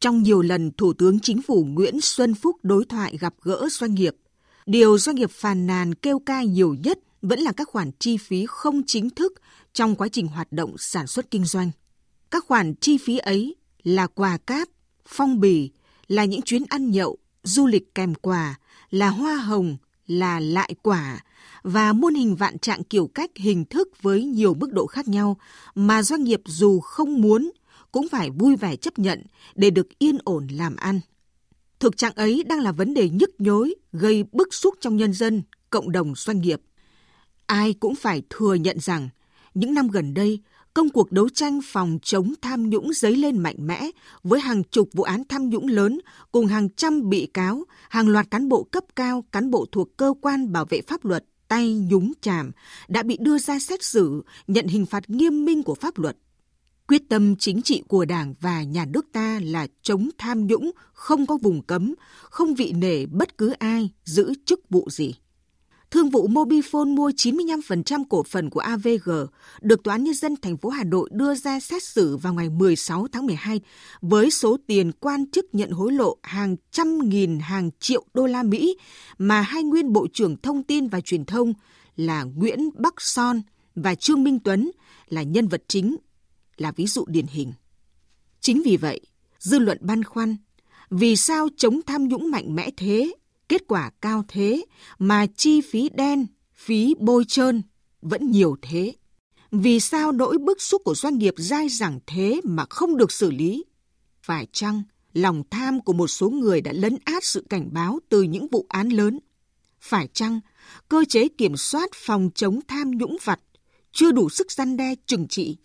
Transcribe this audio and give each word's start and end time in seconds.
Trong 0.00 0.22
nhiều 0.22 0.42
lần 0.42 0.70
Thủ 0.70 0.92
tướng 0.92 1.20
Chính 1.20 1.42
phủ 1.42 1.64
Nguyễn 1.64 2.00
Xuân 2.00 2.34
Phúc 2.34 2.56
đối 2.62 2.84
thoại 2.84 3.16
gặp 3.20 3.34
gỡ 3.42 3.68
doanh 3.70 3.94
nghiệp, 3.94 4.16
điều 4.66 4.98
doanh 4.98 5.16
nghiệp 5.16 5.30
phàn 5.30 5.66
nàn 5.66 5.94
kêu 5.94 6.18
ca 6.18 6.42
nhiều 6.42 6.74
nhất 6.74 6.98
vẫn 7.22 7.40
là 7.40 7.52
các 7.52 7.68
khoản 7.68 7.90
chi 7.98 8.16
phí 8.16 8.46
không 8.48 8.82
chính 8.86 9.10
thức 9.10 9.32
trong 9.72 9.96
quá 9.96 10.08
trình 10.08 10.26
hoạt 10.26 10.52
động 10.52 10.74
sản 10.78 11.06
xuất 11.06 11.30
kinh 11.30 11.44
doanh. 11.44 11.70
Các 12.30 12.44
khoản 12.44 12.74
chi 12.74 12.98
phí 12.98 13.18
ấy 13.18 13.56
là 13.82 14.06
quà 14.06 14.36
cáp, 14.36 14.68
phong 15.06 15.40
bì, 15.40 15.70
là 16.08 16.24
những 16.24 16.42
chuyến 16.42 16.62
ăn 16.68 16.90
nhậu, 16.90 17.18
du 17.42 17.66
lịch 17.66 17.94
kèm 17.94 18.14
quà, 18.14 18.58
là 18.90 19.08
hoa 19.08 19.36
hồng, 19.36 19.76
là 20.06 20.40
lại 20.40 20.74
quả 20.82 21.20
và 21.62 21.92
muôn 21.92 22.14
hình 22.14 22.36
vạn 22.36 22.58
trạng 22.58 22.84
kiểu 22.84 23.06
cách 23.14 23.30
hình 23.34 23.64
thức 23.64 23.88
với 24.02 24.24
nhiều 24.24 24.54
mức 24.54 24.72
độ 24.72 24.86
khác 24.86 25.08
nhau 25.08 25.36
mà 25.74 26.02
doanh 26.02 26.24
nghiệp 26.24 26.40
dù 26.46 26.80
không 26.80 27.20
muốn 27.20 27.50
cũng 27.92 28.08
phải 28.08 28.30
vui 28.30 28.56
vẻ 28.56 28.76
chấp 28.76 28.98
nhận 28.98 29.22
để 29.54 29.70
được 29.70 29.98
yên 29.98 30.18
ổn 30.24 30.46
làm 30.46 30.76
ăn. 30.76 31.00
Thực 31.80 31.96
trạng 31.96 32.14
ấy 32.14 32.44
đang 32.46 32.60
là 32.60 32.72
vấn 32.72 32.94
đề 32.94 33.08
nhức 33.08 33.30
nhối, 33.38 33.74
gây 33.92 34.24
bức 34.32 34.54
xúc 34.54 34.74
trong 34.80 34.96
nhân 34.96 35.12
dân, 35.12 35.42
cộng 35.70 35.92
đồng 35.92 36.14
doanh 36.14 36.40
nghiệp. 36.40 36.60
Ai 37.46 37.72
cũng 37.72 37.94
phải 37.94 38.22
thừa 38.30 38.54
nhận 38.54 38.80
rằng, 38.80 39.08
những 39.54 39.74
năm 39.74 39.88
gần 39.88 40.14
đây, 40.14 40.40
công 40.74 40.88
cuộc 40.88 41.12
đấu 41.12 41.28
tranh 41.28 41.60
phòng 41.64 41.98
chống 42.02 42.34
tham 42.42 42.70
nhũng 42.70 42.92
dấy 42.92 43.16
lên 43.16 43.38
mạnh 43.38 43.56
mẽ 43.58 43.90
với 44.22 44.40
hàng 44.40 44.64
chục 44.64 44.88
vụ 44.92 45.02
án 45.02 45.22
tham 45.28 45.48
nhũng 45.48 45.66
lớn 45.66 46.00
cùng 46.32 46.46
hàng 46.46 46.68
trăm 46.76 47.08
bị 47.08 47.26
cáo, 47.34 47.64
hàng 47.88 48.08
loạt 48.08 48.30
cán 48.30 48.48
bộ 48.48 48.62
cấp 48.62 48.84
cao, 48.96 49.24
cán 49.32 49.50
bộ 49.50 49.66
thuộc 49.72 49.96
cơ 49.96 50.14
quan 50.20 50.52
bảo 50.52 50.64
vệ 50.64 50.80
pháp 50.82 51.04
luật 51.04 51.24
tay 51.48 51.74
nhúng 51.74 52.12
chàm 52.20 52.50
đã 52.88 53.02
bị 53.02 53.16
đưa 53.20 53.38
ra 53.38 53.58
xét 53.58 53.84
xử, 53.84 54.22
nhận 54.46 54.66
hình 54.66 54.86
phạt 54.86 55.10
nghiêm 55.10 55.44
minh 55.44 55.62
của 55.62 55.74
pháp 55.74 55.98
luật. 55.98 56.16
Quyết 56.88 57.08
tâm 57.08 57.36
chính 57.36 57.62
trị 57.62 57.82
của 57.88 58.04
Đảng 58.04 58.34
và 58.40 58.62
nhà 58.62 58.84
nước 58.84 59.06
ta 59.12 59.40
là 59.42 59.66
chống 59.82 60.08
tham 60.18 60.46
nhũng, 60.46 60.70
không 60.92 61.26
có 61.26 61.36
vùng 61.42 61.62
cấm, 61.62 61.94
không 62.22 62.54
vị 62.54 62.72
nể 62.72 63.06
bất 63.06 63.38
cứ 63.38 63.50
ai 63.50 63.90
giữ 64.04 64.32
chức 64.44 64.60
vụ 64.70 64.88
gì. 64.90 65.14
Thương 65.90 66.10
vụ 66.10 66.28
Mobifone 66.28 66.94
mua 66.94 67.10
95% 67.10 68.04
cổ 68.08 68.22
phần 68.22 68.50
của 68.50 68.60
AVG 68.60 69.10
được 69.60 69.82
Tòa 69.82 69.94
án 69.94 70.04
Nhân 70.04 70.14
dân 70.14 70.36
thành 70.42 70.56
phố 70.56 70.68
Hà 70.68 70.84
Nội 70.84 71.08
đưa 71.12 71.34
ra 71.34 71.60
xét 71.60 71.82
xử 71.82 72.16
vào 72.16 72.34
ngày 72.34 72.48
16 72.48 73.06
tháng 73.12 73.26
12 73.26 73.60
với 74.00 74.30
số 74.30 74.56
tiền 74.66 74.92
quan 74.92 75.30
chức 75.30 75.46
nhận 75.52 75.70
hối 75.70 75.92
lộ 75.92 76.16
hàng 76.22 76.56
trăm 76.70 76.98
nghìn 77.08 77.38
hàng 77.38 77.70
triệu 77.80 78.04
đô 78.14 78.26
la 78.26 78.42
Mỹ 78.42 78.76
mà 79.18 79.40
hai 79.40 79.62
nguyên 79.62 79.92
Bộ 79.92 80.06
trưởng 80.12 80.36
Thông 80.36 80.62
tin 80.62 80.88
và 80.88 81.00
Truyền 81.00 81.24
thông 81.24 81.52
là 81.96 82.22
Nguyễn 82.22 82.70
Bắc 82.78 82.94
Son 83.00 83.42
và 83.74 83.94
Trương 83.94 84.24
Minh 84.24 84.38
Tuấn 84.38 84.70
là 85.08 85.22
nhân 85.22 85.48
vật 85.48 85.62
chính, 85.68 85.96
là 86.58 86.72
ví 86.72 86.86
dụ 86.86 87.04
điển 87.08 87.26
hình. 87.26 87.52
Chính 88.40 88.62
vì 88.64 88.76
vậy, 88.76 89.00
dư 89.38 89.58
luận 89.58 89.78
băn 89.80 90.04
khoăn, 90.04 90.36
vì 90.90 91.16
sao 91.16 91.48
chống 91.56 91.80
tham 91.86 92.08
nhũng 92.08 92.30
mạnh 92.30 92.54
mẽ 92.54 92.70
thế 92.76 93.12
kết 93.48 93.62
quả 93.68 93.90
cao 94.00 94.24
thế 94.28 94.64
mà 94.98 95.26
chi 95.36 95.60
phí 95.60 95.88
đen, 95.94 96.26
phí 96.54 96.94
bôi 96.98 97.24
trơn 97.28 97.62
vẫn 98.02 98.30
nhiều 98.30 98.56
thế. 98.62 98.94
Vì 99.50 99.80
sao 99.80 100.12
nỗi 100.12 100.38
bức 100.38 100.62
xúc 100.62 100.82
của 100.84 100.94
doanh 100.94 101.18
nghiệp 101.18 101.34
dai 101.36 101.68
dẳng 101.68 102.00
thế 102.06 102.40
mà 102.44 102.64
không 102.70 102.96
được 102.96 103.12
xử 103.12 103.30
lý? 103.30 103.64
Phải 104.22 104.46
chăng 104.52 104.82
lòng 105.12 105.42
tham 105.50 105.80
của 105.80 105.92
một 105.92 106.08
số 106.08 106.30
người 106.30 106.60
đã 106.60 106.72
lấn 106.72 106.96
át 107.04 107.24
sự 107.24 107.46
cảnh 107.50 107.68
báo 107.72 107.98
từ 108.08 108.22
những 108.22 108.46
vụ 108.52 108.66
án 108.68 108.88
lớn? 108.88 109.18
Phải 109.80 110.08
chăng 110.12 110.40
cơ 110.88 111.04
chế 111.08 111.28
kiểm 111.28 111.56
soát 111.56 111.90
phòng 111.94 112.30
chống 112.34 112.60
tham 112.68 112.90
nhũng 112.90 113.16
vặt 113.24 113.40
chưa 113.92 114.12
đủ 114.12 114.28
sức 114.28 114.52
gian 114.52 114.76
đe 114.76 114.94
trừng 115.06 115.26
trị? 115.28 115.56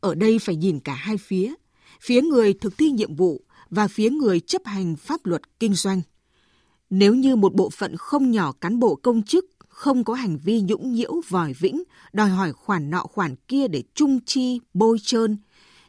Ở 0.00 0.14
đây 0.14 0.38
phải 0.38 0.56
nhìn 0.56 0.80
cả 0.80 0.94
hai 0.94 1.16
phía, 1.16 1.54
phía 2.00 2.22
người 2.22 2.54
thực 2.54 2.78
thi 2.78 2.90
nhiệm 2.90 3.14
vụ 3.14 3.44
và 3.70 3.88
phía 3.88 4.10
người 4.10 4.40
chấp 4.40 4.62
hành 4.64 4.96
pháp 4.96 5.26
luật 5.26 5.42
kinh 5.60 5.74
doanh. 5.74 6.02
Nếu 6.90 7.14
như 7.14 7.36
một 7.36 7.54
bộ 7.54 7.70
phận 7.70 7.96
không 7.96 8.30
nhỏ 8.30 8.52
cán 8.52 8.78
bộ 8.78 8.94
công 8.94 9.22
chức 9.22 9.46
không 9.68 10.04
có 10.04 10.14
hành 10.14 10.38
vi 10.44 10.60
nhũng 10.60 10.92
nhiễu 10.92 11.12
vòi 11.28 11.52
vĩnh, 11.52 11.82
đòi 12.12 12.28
hỏi 12.28 12.52
khoản 12.52 12.90
nọ 12.90 13.02
khoản 13.02 13.36
kia 13.48 13.68
để 13.68 13.82
trung 13.94 14.20
chi, 14.26 14.60
bôi 14.74 14.98
trơn, 15.02 15.36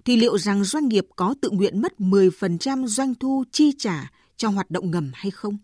thì 0.06 0.18
liệu 0.18 0.38
rằng 0.38 0.64
doanh 0.64 0.88
nghiệp 0.88 1.08
có 1.16 1.36
tự 1.42 1.50
nguyện 1.50 1.82
mất 1.82 1.94
10% 2.00 2.88
doanh 2.88 3.16
thu 3.16 3.44
chi 3.52 3.72
trả 3.78 4.12
cho 4.38 4.50
hoạt 4.50 4.72
động 4.72 4.92
ngầm 4.92 5.12
hay 5.14 5.32
không? 5.32 5.58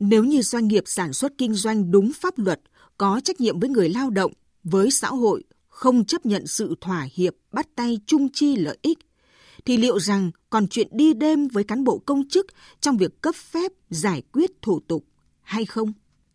Nếu 0.00 0.24
như 0.24 0.42
doanh 0.42 0.68
nghiệp 0.68 0.84
sản 0.86 1.12
xuất 1.12 1.32
kinh 1.38 1.54
doanh 1.54 1.90
đúng 1.90 2.12
pháp 2.12 2.38
luật, 2.38 2.60
có 2.98 3.20
trách 3.24 3.40
nhiệm 3.40 3.60
với 3.60 3.68
người 3.68 3.88
lao 3.88 4.10
động, 4.10 4.32
với 4.64 4.90
xã 4.90 5.08
hội, 5.08 5.44
không 5.80 6.04
chấp 6.04 6.26
nhận 6.26 6.46
sự 6.46 6.74
thỏa 6.80 7.08
hiệp, 7.12 7.34
bắt 7.52 7.68
tay 7.76 7.98
chung 8.06 8.28
chi 8.32 8.56
lợi 8.56 8.78
ích, 8.82 8.98
thì 9.64 9.76
liệu 9.76 10.00
rằng 10.00 10.30
còn 10.50 10.68
chuyện 10.68 10.88
đi 10.90 11.12
đêm 11.12 11.48
với 11.48 11.64
cán 11.64 11.84
bộ 11.84 11.98
công 11.98 12.28
chức 12.28 12.46
trong 12.80 12.96
việc 12.96 13.20
cấp 13.20 13.34
phép 13.34 13.72
giải 13.90 14.22
quyết 14.32 14.50
thủ 14.62 14.80
tục 14.88 15.04
hay 15.42 15.64
không? 15.64 15.92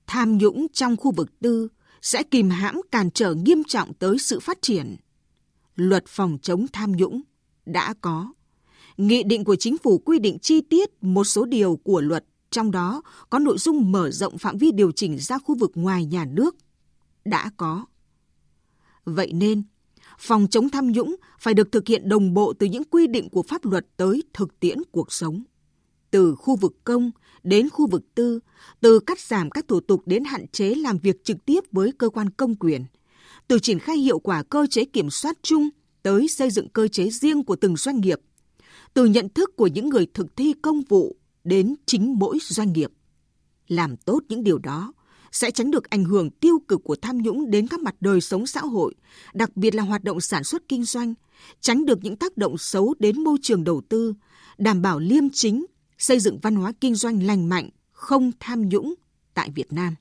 Tham 0.08 0.38
nhũng 0.38 0.68
trong 0.74 0.98
khu 0.98 1.12
vực 1.12 1.40
tư 1.40 1.68
sẽ 2.02 2.24
kìm 2.24 2.50
hãm 2.50 2.82
cản 2.92 3.12
trở 3.12 3.34
nghiêm 3.34 3.64
trọng 3.64 3.94
tới 3.94 4.18
sự 4.20 4.40
phát 4.40 4.62
triển. 4.62 4.96
Luật 5.76 6.04
phòng 6.08 6.38
chống 6.42 6.66
tham 6.74 6.92
nhũng 6.92 7.22
đã 7.66 7.94
có. 8.02 8.34
Nghị 8.98 9.24
định 9.24 9.44
của 9.44 9.56
chính 9.56 9.78
phủ 9.78 9.98
quy 9.98 10.20
định 10.20 10.40
chi 10.40 10.62
tiết 10.62 11.04
một 11.04 11.24
số 11.24 11.46
điều 11.46 11.80
của 11.84 12.02
luật, 12.02 12.26
trong 12.52 12.72
đó 12.72 13.02
có 13.30 13.40
nội 13.40 13.58
dung 13.58 13.92
mở 13.92 14.12
rộng 14.12 14.38
phạm 14.38 14.58
vi 14.58 14.72
điều 14.72 14.92
chỉnh 14.92 15.18
ra 15.18 15.38
khu 15.38 15.56
vực 15.56 15.72
ngoài 15.76 16.06
nhà 16.06 16.26
nước. 16.26 16.56
Đã 17.26 17.52
có. 17.58 17.86
Vậy 19.06 19.34
nên, 19.34 19.64
phòng 20.20 20.48
chống 20.52 20.70
tham 20.70 20.92
nhũng 20.92 21.16
phải 21.40 21.54
được 21.54 21.72
thực 21.72 21.88
hiện 21.88 22.10
đồng 22.10 22.34
bộ 22.34 22.54
từ 22.54 22.68
những 22.68 22.84
quy 22.84 23.08
định 23.08 23.30
của 23.30 23.44
pháp 23.44 23.66
luật 23.66 23.86
tới 23.98 24.24
thực 24.34 24.60
tiễn 24.60 24.78
cuộc 24.92 25.14
sống. 25.14 25.44
Từ 26.12 26.36
khu 26.36 26.56
vực 26.56 26.76
công 26.84 27.12
đến 27.44 27.70
khu 27.70 27.88
vực 27.88 28.16
tư, 28.16 28.40
từ 28.82 29.00
cắt 29.00 29.20
giảm 29.20 29.50
các 29.50 29.68
thủ 29.68 29.80
tục 29.80 30.02
đến 30.06 30.24
hạn 30.24 30.48
chế 30.48 30.76
làm 30.76 30.98
việc 30.98 31.24
trực 31.24 31.46
tiếp 31.46 31.60
với 31.72 31.92
cơ 31.92 32.10
quan 32.10 32.30
công 32.30 32.56
quyền, 32.56 32.86
từ 33.48 33.60
triển 33.60 33.80
khai 33.80 33.98
hiệu 33.98 34.20
quả 34.20 34.44
cơ 34.44 34.68
chế 34.70 34.86
kiểm 34.86 35.10
soát 35.10 35.38
chung 35.42 35.70
tới 36.04 36.28
xây 36.28 36.50
dựng 36.50 36.70
cơ 36.70 36.88
chế 36.88 37.10
riêng 37.10 37.44
của 37.44 37.56
từng 37.56 37.78
doanh 37.78 38.02
nghiệp, 38.02 38.20
từ 38.94 39.06
nhận 39.06 39.30
thức 39.30 39.56
của 39.56 39.68
những 39.68 39.90
người 39.90 40.08
thực 40.14 40.36
thi 40.36 40.54
công 40.62 40.82
vụ 40.82 41.16
đến 41.44 41.76
chính 41.86 42.20
mỗi 42.20 42.38
doanh 42.42 42.74
nghiệp. 42.74 42.92
Làm 43.68 43.98
tốt 43.98 44.20
những 44.30 44.44
điều 44.44 44.58
đó 44.58 44.94
sẽ 45.36 45.52
tránh 45.52 45.72
được 45.72 45.90
ảnh 45.90 46.04
hưởng 46.04 46.30
tiêu 46.30 46.60
cực 46.68 46.84
của 46.84 46.96
tham 46.96 47.18
nhũng 47.18 47.52
đến 47.52 47.68
các 47.68 47.80
mặt 47.80 47.96
đời 48.00 48.22
sống 48.22 48.48
xã 48.48 48.62
hội, 48.62 48.94
đặc 49.34 49.58
biệt 49.58 49.76
là 49.76 49.84
hoạt 49.84 50.04
động 50.04 50.22
sản 50.22 50.44
xuất 50.44 50.64
kinh 50.68 50.84
doanh, 50.84 51.14
tránh 51.62 51.86
được 51.86 52.00
những 52.04 52.16
tác 52.16 52.38
động 52.38 52.58
xấu 52.58 52.94
đến 53.00 53.24
môi 53.24 53.38
trường 53.42 53.64
đầu 53.64 53.82
tư, 53.90 54.14
đảm 54.58 54.82
bảo 54.82 55.00
liêm 55.00 55.30
chính, 55.30 55.66
xây 55.98 56.20
dựng 56.20 56.40
văn 56.42 56.56
hóa 56.56 56.74
kinh 56.82 56.96
doanh 56.96 57.24
lành 57.24 57.50
mạnh, 57.50 57.70
không 57.92 58.32
tham 58.40 58.70
nhũng 58.70 58.94
tại 59.34 59.52
Việt 59.56 59.74
Nam. 59.74 59.96